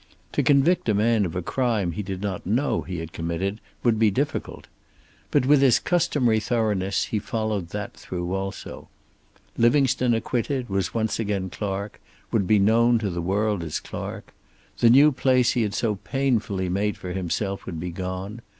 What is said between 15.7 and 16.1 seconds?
so